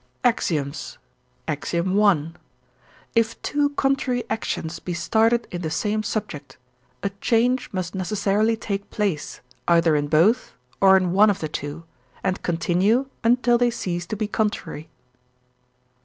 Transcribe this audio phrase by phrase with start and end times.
[0.23, 0.97] AXIOMS.
[1.47, 1.57] I.
[3.13, 6.57] If two contrary actions be started in the same subject,
[7.03, 11.83] a change must necessarily take place, either in both, or in one of the two,
[12.23, 14.89] and continue until they cease to be contrary.